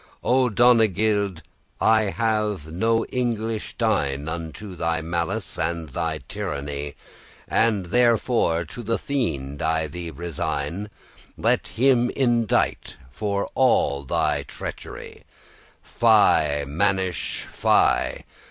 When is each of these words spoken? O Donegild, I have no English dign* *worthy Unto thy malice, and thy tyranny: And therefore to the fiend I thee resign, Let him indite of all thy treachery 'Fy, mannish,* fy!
O 0.23 0.49
Donegild, 0.49 1.43
I 1.79 2.05
have 2.05 2.71
no 2.71 3.05
English 3.11 3.75
dign* 3.77 4.21
*worthy 4.25 4.31
Unto 4.31 4.75
thy 4.75 4.99
malice, 4.99 5.59
and 5.59 5.89
thy 5.89 6.21
tyranny: 6.27 6.95
And 7.47 7.85
therefore 7.85 8.65
to 8.65 8.81
the 8.81 8.97
fiend 8.97 9.61
I 9.61 9.85
thee 9.85 10.09
resign, 10.09 10.89
Let 11.37 11.67
him 11.67 12.09
indite 12.15 12.97
of 13.21 13.47
all 13.53 14.01
thy 14.01 14.41
treachery 14.41 15.23
'Fy, 15.83 16.65
mannish,* 16.67 17.45
fy! 17.53 18.23